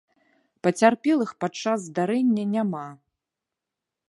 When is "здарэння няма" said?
1.91-2.85